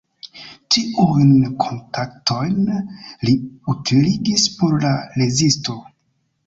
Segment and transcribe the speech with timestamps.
[0.75, 1.29] Tiujn
[1.65, 2.57] kontaktojn
[3.29, 3.37] li
[3.75, 5.83] utiligis por la rezisto.